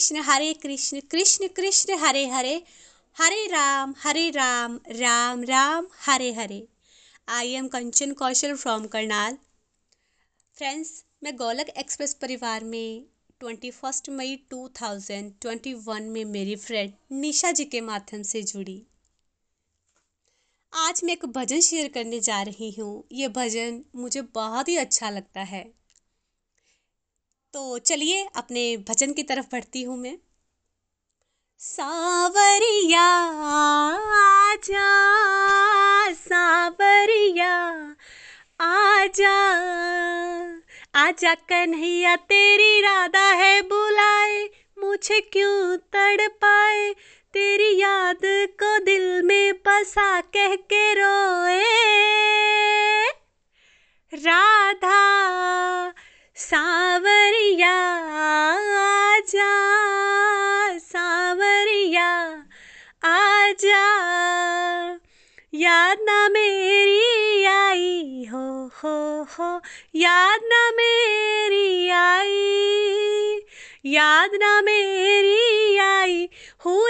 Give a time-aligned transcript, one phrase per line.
[0.00, 2.54] Krishna, Hare Krishna Krishna Krishna, Hare Hare.
[3.16, 6.62] Hare Ram Hare Ram Ram Ram, Hare Hare.
[7.28, 9.36] I am Kanchan Kaushal from Karnal.
[10.56, 10.92] Friends
[11.22, 13.04] मैं Golok express परिवार में
[13.40, 18.42] twenty first May two thousand twenty one में मेरी friend निशा जी के माध्यम से
[18.42, 18.82] जुड़ी।
[20.72, 25.10] आज मैं एक भजन शेयर करने जा रही हूँ। ये भजन मुझे बहुत ही अच्छा
[25.10, 25.79] लगता है।
[27.54, 30.16] तो चलिए अपने भजन की तरफ़ बढ़ती हूँ मैं।
[31.60, 33.06] सावरिया
[33.50, 34.90] आजा
[36.12, 37.56] सावरिया
[38.60, 39.36] आजा
[40.94, 44.48] आजा कन्हैया तेरी राधा है बुलाए,
[44.78, 46.92] मुझे क्यों तड़ पाए
[47.34, 48.20] तेरी याद
[48.62, 51.62] को दिल में बसा कह के रोए।
[54.12, 54.98] राधा
[56.40, 57.74] सावरिया
[58.74, 59.52] आजा
[60.78, 62.08] सावरिया
[63.04, 63.88] आजा।
[65.54, 69.60] याद ना मेरी आई हो हो हो।
[69.94, 73.38] याद ना मेरी आई,
[73.84, 76.28] याद ना मेरी आई।
[76.64, 76.89] हुई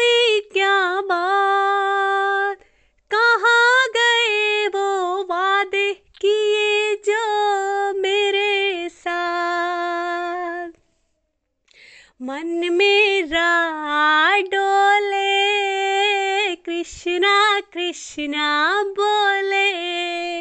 [16.80, 20.41] कृष्णा कृष्णा बोले,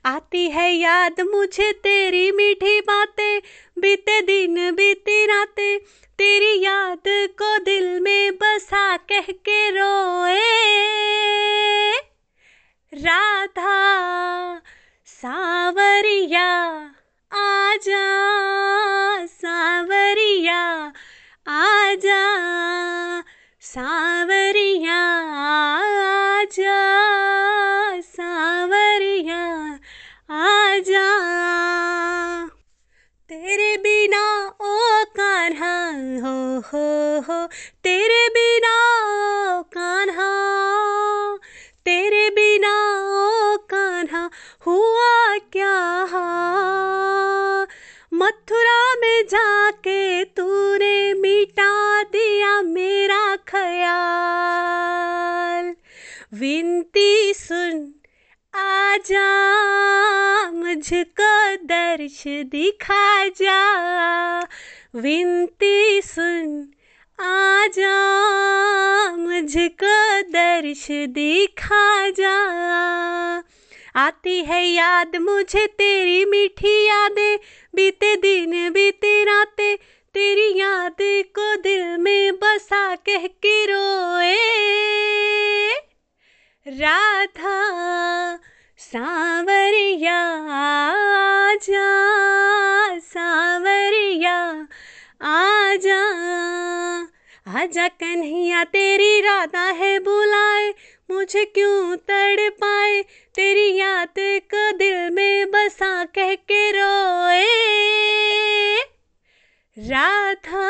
[0.06, 3.40] आती है याद मुझे तेरी मीठी बातें,
[3.78, 5.78] बीते दिन बीती रातें,
[6.20, 10.42] तेरी याद को दिल में बसा कह के रोए।
[12.94, 13.96] राधा
[15.08, 16.48] सावरिया,
[17.32, 18.06] आजा
[19.26, 20.92] सावरिया
[21.48, 22.24] आजा
[23.62, 25.02] सावरिया
[25.46, 26.82] आजा
[28.02, 29.44] सावरिया,
[30.30, 31.08] आजा।
[33.30, 35.76] तेरे बिना ओ कान्हा,
[36.22, 36.86] हो हो
[37.22, 37.48] हो
[56.76, 57.94] विनती सुन,
[58.54, 59.28] आजा
[60.52, 63.62] मुझको दर्श दिखा जा।
[64.96, 66.68] विनती सुन,
[67.20, 67.96] आजा
[69.16, 72.36] मुझको दर्श दिखा जा।
[73.96, 77.38] आती है याद मुझे तेरी मीठी यादें,
[77.76, 79.76] बीते दिन, बीते रातें,
[80.14, 80.98] तेरी याद
[81.36, 84.55] को दिल में बसा कह के रोए।
[88.96, 90.20] सावरिया,
[91.50, 91.90] आजा
[93.00, 94.68] सावरिया,
[95.22, 96.02] आजा।
[97.60, 100.74] आजा कन्हैया, तेरी राधा है बुलाए,
[101.12, 103.02] मुझे क्यों तड़ पाए?
[103.36, 107.46] तेरी याद को दिल में बसा कह के रोए।
[109.90, 110.70] राधा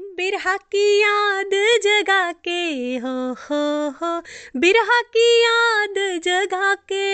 [0.00, 1.50] बिरहा की याद
[1.82, 4.22] जगा के, हो हो हो।
[4.56, 7.06] बिरहा की याद जगा के,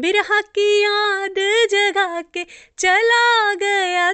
[0.00, 1.34] बिरहा की याद
[1.70, 2.46] जगा के
[2.78, 4.12] चला गया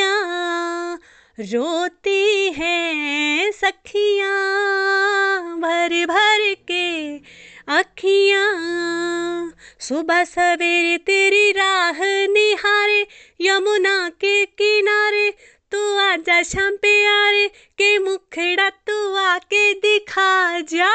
[0.00, 0.98] सखियाँ,
[1.40, 4.30] रोती हैं सखियाँ,
[5.60, 7.16] भर भर के
[7.68, 13.06] अखियाँ। सुबह सवेरे तेरी राह निहारे,
[13.40, 15.30] यमुना के किनारे,
[15.72, 20.92] तू आजा शाम पे आरे, के मुखड़ा तू आके दिखा जा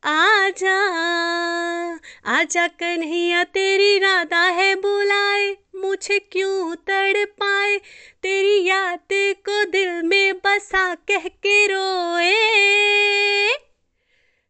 [0.03, 0.79] आजा
[2.37, 7.77] आजा कन्हैया, तेरी राधा है बुलाए, मुझे क्यों तड़ पाए
[8.23, 9.13] तेरी याद
[9.45, 12.58] को दिल में बसा कह के रोए।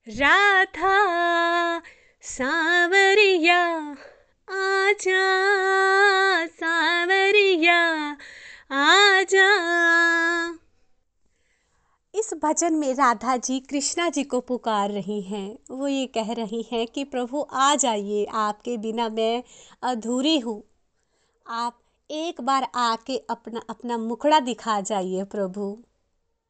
[0.10, 0.96] राधा
[2.22, 3.66] सावरिया
[4.50, 5.36] आजा
[6.48, 8.18] सावरिया
[8.72, 9.50] आजा।
[12.16, 16.70] इस भजन में राधा जी कृष्णा जी को पुकार रही हैं। वो ये कह रही
[16.72, 19.44] हैं कि, प्रभु, आ जाइए, आपके बिना मैं
[19.84, 20.64] अधूरी हूँ।
[21.48, 21.80] आप
[22.12, 25.84] एक बार आके अपना अपना मुखड़ा दिखा जाइए, प्रभु।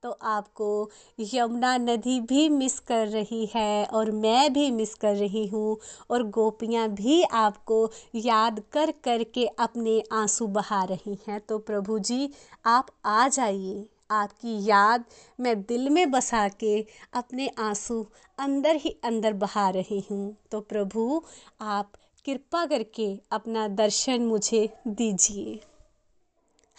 [0.04, 5.46] तो आपको यमुना नदी भी मिस कर रही है और मैं भी मिस कर रही
[5.48, 5.78] हूँ
[6.10, 7.80] और गोपियाँ भी आपको
[8.16, 12.30] याद कर कर के अपने आँसू बहा रही हैं। तो प्रभु जी,
[12.66, 15.04] आप आ जाइए। आपकी याद
[15.40, 16.80] मैं दिल में बसा के
[17.14, 18.06] अपने आँसू
[18.40, 21.24] अंदर ही अंदर बहा रही हूँ। तो प्रभु,
[21.62, 21.92] आप
[22.26, 25.60] कृपा करके अपना दर्शन मुझे दीजिए।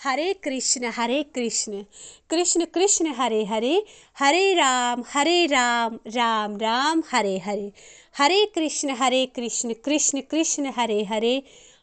[0.05, 1.83] Hare Krishna Hare Krishna
[2.31, 3.83] Krishna Krishna, Hare Hare
[4.19, 7.73] Hare Ram Hare Ram Ram Ram, Hare Hare
[8.19, 11.43] Hare Krishna Hare Krishna Krishna Krishna, Hare Hare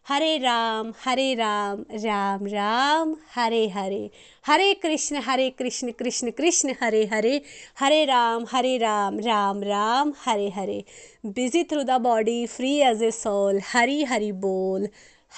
[0.10, 4.10] Hare Ram Hare Ram Ram Ram, Hare Hare
[4.48, 7.42] Hare Krishna Hare Krishna Krishna Krishna, Hare Hare
[7.80, 10.84] Hare Ram Hare Ram Ram Ram, Hare Hare
[11.26, 14.88] busy through the body free as a soul Hari Hari बोल,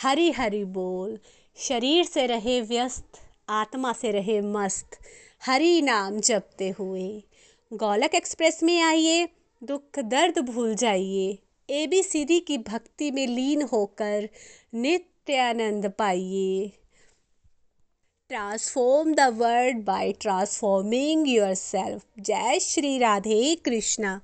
[0.04, 1.20] हरी हरि बोल।
[1.60, 3.12] शरीर से रहे व्यस्त,
[3.50, 5.00] आत्मा से रहे मस्त,
[5.46, 7.24] हरी नाम जपते हुए।
[7.74, 9.30] गोलक एक्सप्रेस में आइए,
[9.64, 11.40] दुख दर्द भूल जाइए।
[11.70, 14.30] ए बी सी की भक्ति में लीन होकर
[14.74, 16.72] नित्य आनंद पाइए।
[18.30, 24.22] Transform the world by transforming yourself जय श्री राधे कृष्णा।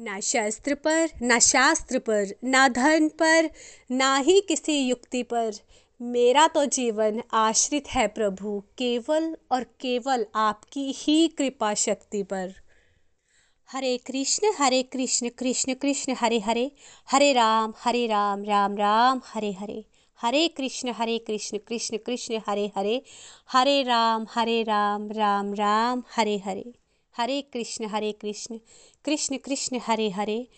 [0.00, 3.50] ना शस्त्र पर, ना शास्त्र पर, ना धन पर,
[3.90, 5.52] ना ही किसी युक्ति पर।
[6.04, 12.54] मेरा तो जीवन आश्रित है प्रभु, केवल और केवल आपकी ही कृपा शक्ति पर।
[13.72, 16.72] Hare Krishna Hare Krishna Krishna Krishna, Hare Hare.
[17.10, 19.84] Hare Ram Hare Ram Ram Ram, Hare Hare.
[20.22, 23.02] Hare Krishna Hare Krishna Krishna Krishna, Hare Hare.
[23.52, 26.72] Hare Ram Hare Ram Ram Ram, Hare Hare.
[27.16, 28.58] Hare Krishna Hare Krishna
[29.04, 30.48] Krishna Krishna, Hare Hare.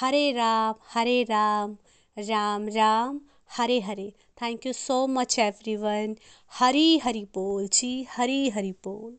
[0.00, 1.76] Hare Ram Hare Ram
[2.18, 3.20] Ram Ram.
[3.50, 4.12] Hare Hare.
[4.42, 6.14] Thank you so much everyone
[6.52, 9.16] Hari Hari बोल, जी, हरी हरि बोल।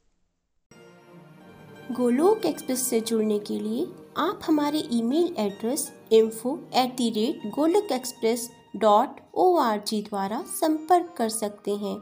[1.96, 3.86] Golok express से जुड़ने के लिए
[4.18, 10.42] आप हमारे email address info at the rate Golok express dot O R G द्वारा
[10.50, 11.96] संपर्क कर सकते हैं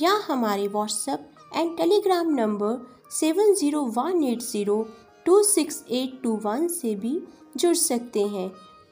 [0.00, 4.82] या हमारे WhatsApp and Telegram number seven zero one eight zero
[5.26, 7.18] two six eight two one से भी
[7.56, 8.50] जुड़ सकते हैं।